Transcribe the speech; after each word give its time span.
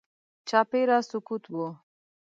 چاپېره 0.49 0.97
سکوت 1.09 1.43
و. 1.55 1.57